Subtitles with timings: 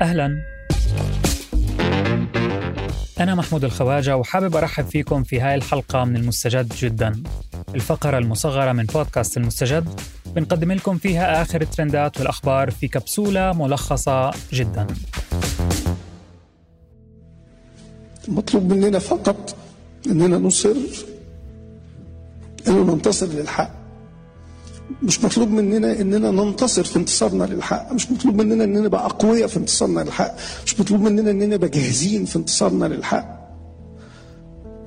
[0.00, 0.42] أهلا.
[3.20, 7.22] أنا محمود الخواجة وحابب أرحب فيكم في هاي الحلقة من المستجد جدا.
[7.74, 14.86] الفقرة المصغرة من بودكاست المستجد بنقدم لكم فيها آخر الترندات والأخبار في كبسولة ملخصة جدا.
[18.28, 19.56] مطلوب مننا فقط
[20.06, 20.76] إننا نصر
[22.68, 23.79] إنه ننتصر للحق.
[25.02, 27.92] مش مطلوب مننا إننا ننتصر في انتصارنا للحق.
[27.92, 30.34] مش مطلوب مننا إننا نبقى أقوياء في انتصارنا للحق.
[30.64, 33.40] مش مطلوب مننا إننا نبقى جاهزين في انتصارنا للحق.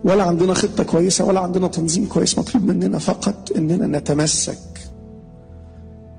[0.04, 2.40] ولا عندنا خطة كويسة ولا عندنا تنظيم كويس.
[2.40, 4.80] مطلوب مننا فقط إننا نتمسك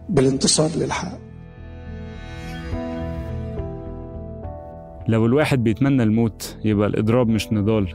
[0.09, 1.19] بالانتصار للحق.
[5.09, 7.95] لو الواحد بيتمنى الموت يبقى الإضراب مش نضال.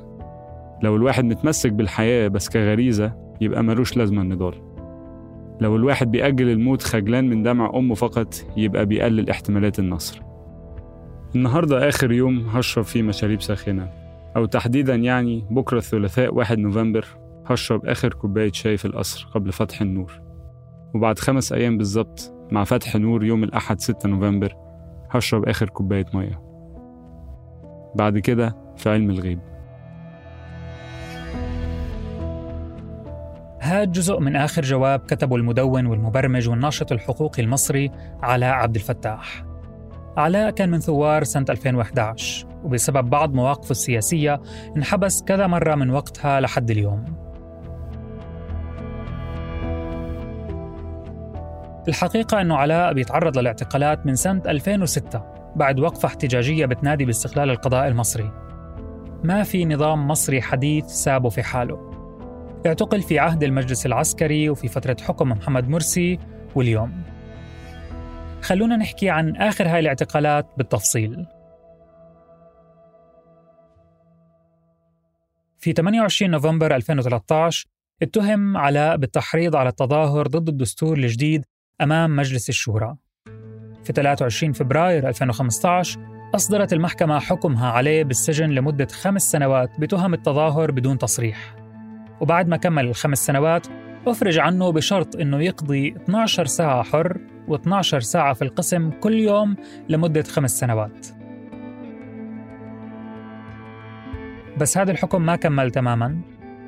[0.84, 4.69] لو الواحد متمسك بالحياة بس كغريزة يبقى ملوش لازمة النضال.
[5.62, 10.22] لو الواحد بيأجل الموت خجلان من دمع أمه فقط يبقى بيقلل احتمالات النصر.
[11.36, 13.90] النهاردة آخر يوم هشرب فيه مشاريب ساخنة.
[14.36, 17.06] أو تحديدا يعني بكرة الثلاثاء 1 نوفمبر
[17.46, 20.22] هشرب آخر كوباية شاي في القصر قبل فتح النور.
[20.96, 24.56] وبعد خمس أيام بالظبط مع فتح نور يوم الأحد 6 نوفمبر
[25.10, 26.42] هشرب آخر كوباية مية.
[27.96, 29.40] بعد كده في علم الغيب.
[33.70, 37.92] هاد جزء من آخر جواب كتبه المدون والمبرمج والناشط الحقوقي المصري
[38.24, 39.46] علاء عبد الفتاح.
[40.18, 44.42] علاء كان من ثوار سنة 2011 وبسبب بعض مواقفه السياسية
[44.78, 47.06] انحبس كذا مرة من وقتها لحد اليوم.
[51.88, 55.22] الحقيقة أنه علاء بيتعرض للاعتقالات من سنة 2006
[55.56, 58.32] بعد وقفة احتجاجية بتنادي باستقلال القضاء المصري.
[59.24, 61.89] ما في نظام مصري حديث سابه في حاله.
[62.66, 66.20] اعتقل في عهد المجلس العسكري وفي فترة حكم محمد مرسي
[66.56, 67.04] واليوم.
[68.42, 71.26] خلونا نحكي عن آخر هاي الاعتقالات بالتفصيل.
[75.58, 77.68] في 28 نوفمبر 2013
[78.02, 81.46] اتهم علاء بالتحريض على التظاهر ضد الدستور الجديد
[81.82, 82.96] أمام مجلس الشورى.
[83.84, 86.00] في 23 فبراير 2015
[86.36, 91.69] أصدرت المحكمة حكمها عليه بالسجن لمدة خمس سنوات بتهم التظاهر بدون تصريح.
[92.22, 93.68] وبعد ما كمل الخمس سنوات
[94.08, 99.56] أفرج عنه بشرط أنه يقضي 12 ساعة حر و12 ساعة في القسم كل يوم
[99.90, 101.08] لمدة خمس سنوات
[104.58, 106.22] بس هذا الحكم ما كمل تماما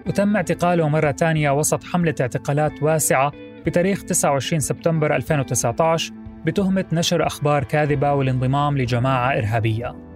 [0.07, 3.31] وتم اعتقاله مرة ثانية وسط حملة اعتقالات واسعة
[3.65, 6.13] بتاريخ 29 سبتمبر 2019
[6.45, 10.10] بتهمة نشر أخبار كاذبة والانضمام لجماعة إرهابية.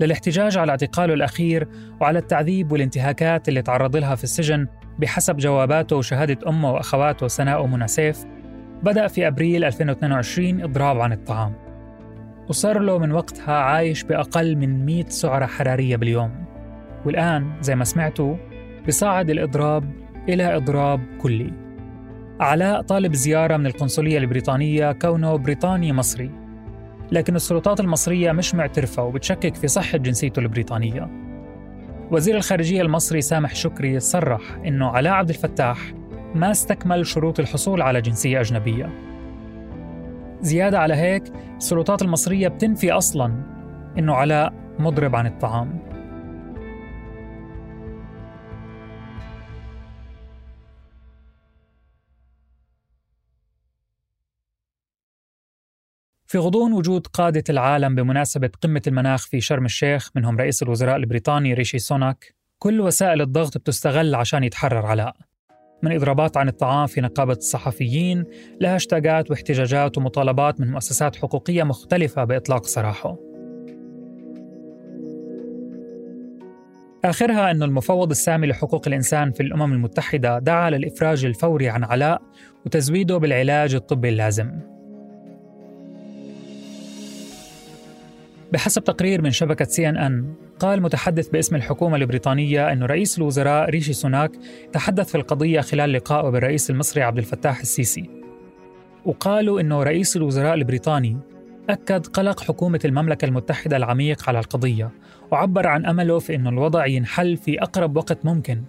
[0.00, 1.68] للاحتجاج على اعتقاله الأخير
[2.00, 4.66] وعلى التعذيب والانتهاكات اللي تعرض لها في السجن
[4.98, 8.24] بحسب جواباته وشهادة أمه وأخواته سناء ومنى سيف
[8.82, 11.54] بدأ في أبريل 2022 إضراب عن الطعام.
[12.48, 16.44] وصار له من وقتها عايش بأقل من 100 سعرة حرارية باليوم.
[17.06, 18.36] والآن زي ما سمعتوا
[18.88, 19.92] بصاعد الإضراب
[20.28, 21.52] إلى إضراب كلي.
[22.40, 26.39] علاء طالب زيارة من القنصلية البريطانية كونه بريطاني مصري.
[27.12, 31.10] لكن السلطات المصرية مش معترفة وبتشكك في صحة جنسيته البريطانية.
[32.10, 35.78] وزير الخارجية المصري سامح شكري صرح إنه علاء عبد الفتاح
[36.34, 38.90] ما استكمل شروط الحصول على جنسية أجنبية.
[40.40, 41.22] زيادة على هيك
[41.56, 43.32] السلطات المصرية بتنفي أصلاً
[43.98, 45.89] إنه علاء مضرب عن الطعام.
[56.30, 61.54] في غضون وجود قادة العالم بمناسبة قمة المناخ في شرم الشيخ منهم رئيس الوزراء البريطاني
[61.54, 65.16] ريشي سوناك كل وسائل الضغط بتستغل عشان يتحرر علاء.
[65.82, 68.24] من إضرابات عن الطعام في نقابة الصحفيين
[68.60, 73.16] لهاشتاجات واحتجاجات ومطالبات من مؤسسات حقوقية مختلفة بإطلاق سراحه.
[77.04, 82.22] آخرها أن المفوض السامي لحقوق الإنسان في الأمم المتحدة دعا للإفراج الفوري عن علاء
[82.66, 84.69] وتزويده بالعلاج الطبي اللازم.
[88.52, 93.70] بحسب تقرير من شبكة سي إن إن قال متحدث باسم الحكومة البريطانية أن رئيس الوزراء
[93.70, 94.30] ريشي سوناك
[94.72, 98.10] تحدث في القضية خلال لقائه بالرئيس المصري عبد الفتاح السيسي.
[99.04, 101.16] وقالوا أنه رئيس الوزراء البريطاني
[101.70, 104.90] أكد قلق حكومة المملكة المتحدة العميق على القضية
[105.30, 108.62] وعبر عن أمله في أنه الوضع ينحل في أقرب وقت ممكن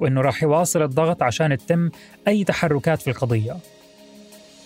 [0.00, 1.90] وأنه راح يواصل الضغط عشان تتم
[2.28, 3.56] أي تحركات في القضية.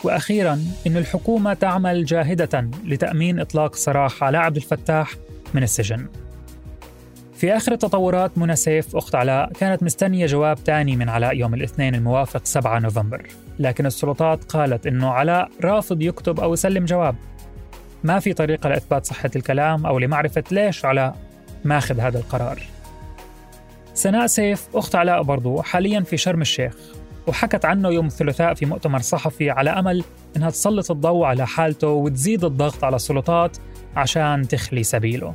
[0.05, 5.15] وأخيرا إن الحكومة تعمل جاهدة لتأمين إطلاق سراح علاء عبد الفتاح
[5.55, 6.07] من السجن.
[7.35, 11.95] في آخر التطورات منى سيف أخت علاء كانت مستنية جواب ثاني من علاء يوم الاثنين
[11.95, 13.27] الموافق 7 نوفمبر،
[13.59, 17.17] لكن السلطات قالت إنه علاء رافض يكتب أو يسلم جواب.
[18.05, 21.17] ما في طريقة لإثبات صحة الكلام أو لمعرفة ليش علاء
[21.65, 22.63] ماخذ هذا القرار.
[23.95, 26.75] سناء سيف أخت علاء برضو حاليا في شرم الشيخ.
[27.27, 30.05] وحكت عنه يوم الثلاثاء في مؤتمر صحفي على أمل
[30.37, 33.57] إنها تسلط الضوء على حالته وتزيد الضغط على السلطات
[33.97, 35.35] عشان تخلي سبيله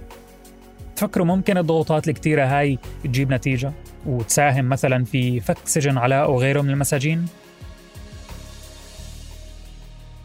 [0.95, 3.73] تفكروا ممكن الضغوطات الكتيرة هاي تجيب نتيجة
[4.05, 7.25] وتساهم مثلا في فك سجن علاء وغيره من المساجين؟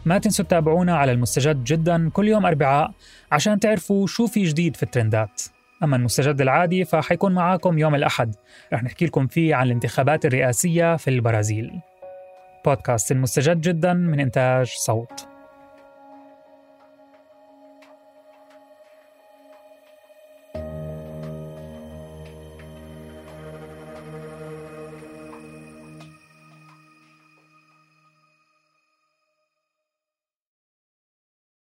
[0.05, 2.91] ما تنسوا تتابعونا على المستجد جدا كل يوم أربعاء
[3.31, 5.41] عشان تعرفوا شو في جديد في الترندات
[5.83, 8.35] أما المستجد العادي فحيكون معاكم يوم الأحد.
[8.73, 11.71] رح نحكي لكم فيه عن الانتخابات الرئاسية في البرازيل.
[12.65, 15.30] بودكاست المستجد جدا من إنتاج صوت.